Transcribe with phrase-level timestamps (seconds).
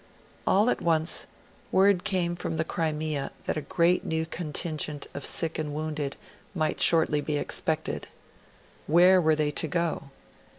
[0.47, 1.27] All at once,
[1.71, 6.15] word came from the Crimea that a great new contingent of sick and wounded
[6.55, 8.07] might shortly be expected.
[8.87, 10.01] Where were they to go?